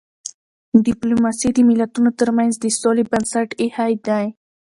[0.85, 4.25] ډيپلوماسي د ملتونو ترمنځ د سولي بنسټ ایښی دی.